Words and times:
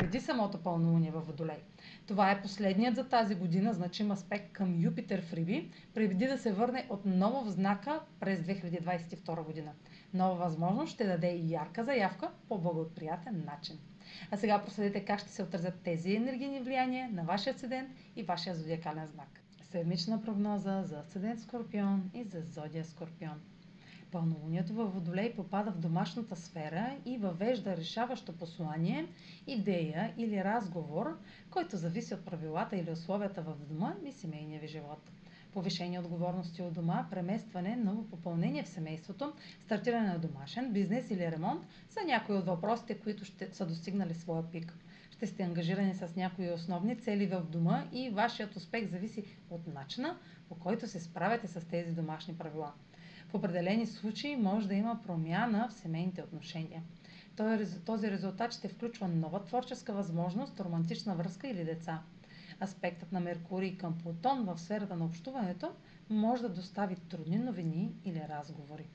преди 0.00 0.20
самото 0.20 0.58
пълнолуние 0.58 1.10
във 1.10 1.26
Водолей. 1.26 1.62
Това 2.06 2.30
е 2.30 2.42
последният 2.42 2.96
за 2.96 3.08
тази 3.08 3.34
година 3.34 3.72
значим 3.72 4.10
аспект 4.10 4.52
към 4.52 4.80
Юпитер 4.80 5.22
в 5.22 5.32
Риби, 5.32 5.70
преди 5.94 6.26
да 6.26 6.38
се 6.38 6.52
върне 6.52 6.86
отново 6.90 7.44
в 7.44 7.50
знака 7.50 8.00
през 8.20 8.40
2022 8.40 9.44
година. 9.44 9.72
Нова 10.14 10.34
възможност 10.34 10.92
ще 10.92 11.06
даде 11.06 11.28
и 11.28 11.52
ярка 11.52 11.84
заявка 11.84 12.30
по 12.48 12.58
благоприятен 12.58 13.44
начин. 13.46 13.78
А 14.30 14.36
сега 14.36 14.62
проследете 14.64 15.04
как 15.04 15.20
ще 15.20 15.28
се 15.28 15.42
отразят 15.42 15.80
тези 15.84 16.14
енергийни 16.14 16.60
влияния 16.60 17.08
на 17.12 17.22
вашия 17.22 17.54
асцендент 17.54 17.90
и 18.16 18.22
вашия 18.22 18.54
зодиакален 18.54 19.06
знак. 19.06 19.40
Седмична 19.62 20.22
прогноза 20.22 20.82
за 20.82 20.98
асцендент 20.98 21.40
Скорпион 21.40 22.10
и 22.14 22.24
за 22.24 22.40
зодия 22.40 22.84
Скорпион. 22.84 23.40
Пълнолунието 24.12 24.74
във 24.74 24.94
Водолей 24.94 25.34
попада 25.34 25.70
в 25.70 25.78
домашната 25.78 26.36
сфера 26.36 26.96
и 27.06 27.18
въвежда 27.18 27.76
решаващо 27.76 28.32
послание, 28.32 29.06
идея 29.46 30.14
или 30.16 30.44
разговор, 30.44 31.18
който 31.50 31.76
зависи 31.76 32.14
от 32.14 32.24
правилата 32.24 32.76
или 32.76 32.90
условията 32.90 33.42
в 33.42 33.54
дома 33.68 33.94
и 34.06 34.12
семейния 34.12 34.60
ви 34.60 34.68
живот. 34.68 35.10
Повишени 35.52 35.98
отговорности 35.98 36.62
от 36.62 36.74
дома, 36.74 37.06
преместване, 37.10 37.76
ново 37.76 38.04
попълнение 38.04 38.62
в 38.62 38.68
семейството, 38.68 39.32
стартиране 39.64 40.08
на 40.08 40.18
домашен, 40.18 40.72
бизнес 40.72 41.10
или 41.10 41.30
ремонт 41.30 41.66
са 41.88 42.00
някои 42.06 42.36
от 42.36 42.46
въпросите, 42.46 42.98
които 42.98 43.24
ще 43.24 43.48
са 43.54 43.66
достигнали 43.66 44.14
своя 44.14 44.50
пик. 44.50 44.74
Ще 45.10 45.26
сте 45.26 45.42
ангажирани 45.42 45.94
с 45.94 46.16
някои 46.16 46.50
основни 46.50 46.96
цели 46.98 47.26
в 47.26 47.40
дома 47.42 47.84
и 47.92 48.10
вашият 48.10 48.56
успех 48.56 48.90
зависи 48.90 49.24
от 49.50 49.66
начина, 49.66 50.18
по 50.48 50.54
който 50.54 50.86
се 50.86 51.00
справяте 51.00 51.46
с 51.46 51.68
тези 51.68 51.94
домашни 51.94 52.38
правила. 52.38 52.72
В 53.28 53.34
определени 53.34 53.86
случаи 53.86 54.36
може 54.36 54.68
да 54.68 54.74
има 54.74 55.00
промяна 55.02 55.68
в 55.68 55.72
семейните 55.72 56.22
отношения. 56.22 56.82
Този 57.84 58.10
резултат 58.10 58.52
ще 58.52 58.68
включва 58.68 59.08
нова 59.08 59.44
творческа 59.44 59.92
възможност, 59.92 60.60
романтична 60.60 61.14
връзка 61.14 61.48
или 61.48 61.64
деца. 61.64 62.02
Аспектът 62.60 63.12
на 63.12 63.20
Меркурий 63.20 63.76
към 63.76 63.98
Плутон 63.98 64.44
в 64.44 64.58
сферата 64.58 64.96
на 64.96 65.04
общуването 65.04 65.70
може 66.10 66.42
да 66.42 66.48
достави 66.48 66.96
трудни 66.96 67.38
новини 67.38 67.92
или 68.04 68.22
разговори. 68.28 68.86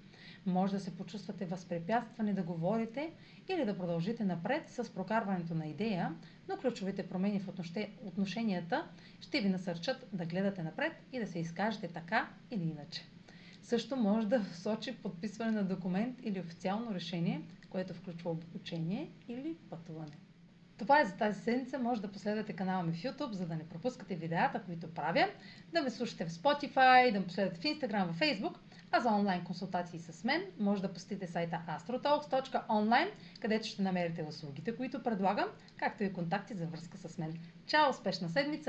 Може 0.46 0.74
да 0.74 0.80
се 0.80 0.98
почувствате 0.98 1.46
възпрепятствани 1.46 2.34
да 2.34 2.44
говорите 2.44 3.14
или 3.50 3.66
да 3.66 3.78
продължите 3.78 4.26
напред 4.26 4.70
с 4.70 4.94
прокарването 4.94 5.56
на 5.56 5.66
идея, 5.66 6.16
но 6.50 6.58
ключовите 6.58 7.10
промени 7.10 7.40
в 7.40 7.50
отношенията 8.04 8.88
ще 9.22 9.42
ви 9.42 9.50
насърчат 9.50 10.08
да 10.14 10.26
гледате 10.26 10.64
напред 10.64 10.94
и 11.12 11.20
да 11.20 11.28
се 11.28 11.40
изкажете 11.40 11.88
така 11.88 12.30
или 12.52 12.64
иначе. 12.64 13.13
Също 13.64 13.96
може 13.96 14.28
да 14.28 14.44
сочи 14.54 14.96
подписване 14.96 15.52
на 15.52 15.64
документ 15.64 16.20
или 16.24 16.40
официално 16.40 16.94
решение, 16.94 17.42
което 17.70 17.94
включва 17.94 18.32
обучение 18.32 19.12
или 19.28 19.58
пътуване. 19.70 20.18
Това 20.78 21.02
е 21.02 21.06
за 21.06 21.18
тази 21.18 21.42
седмица. 21.42 21.80
Може 21.80 22.02
да 22.02 22.12
последвате 22.12 22.54
канала 22.54 22.84
ми 22.84 22.94
в 22.94 23.04
YouTube, 23.04 23.32
за 23.32 23.48
да 23.48 23.56
не 23.56 23.70
пропускате 23.70 24.16
видеята, 24.16 24.62
които 24.66 24.94
правя, 24.94 25.28
да 25.74 25.82
ме 25.82 25.90
слушате 25.90 26.26
в 26.26 26.30
Spotify, 26.30 27.12
да 27.12 27.20
ме 27.20 27.26
последвате 27.26 27.62
в 27.62 27.64
Instagram, 27.64 28.12
в 28.12 28.20
Facebook, 28.20 28.56
а 28.92 29.00
за 29.00 29.10
онлайн 29.10 29.44
консултации 29.44 30.00
с 30.00 30.24
мен 30.24 30.42
може 30.60 30.82
да 30.82 30.94
посетите 30.94 31.28
сайта 31.28 31.62
astrotalks.online, 31.70 33.10
където 33.40 33.68
ще 33.68 33.82
намерите 33.82 34.26
услугите, 34.30 34.76
които 34.76 35.04
предлагам, 35.04 35.48
както 35.78 36.04
и 36.04 36.14
контакти 36.14 36.54
за 36.54 36.68
връзка 36.68 36.98
с 36.98 37.18
мен. 37.18 37.34
Чао! 37.66 37.90
Успешна 37.90 38.30
седмица! 38.30 38.62